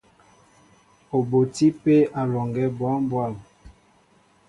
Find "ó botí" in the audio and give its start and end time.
1.15-1.67